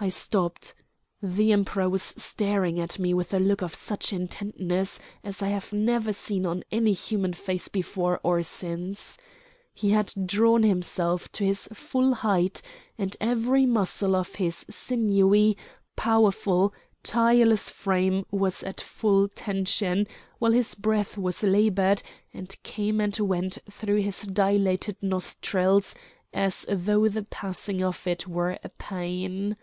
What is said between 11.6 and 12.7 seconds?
full height;